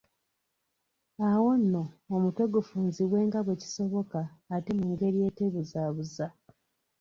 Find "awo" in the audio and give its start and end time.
1.29-1.49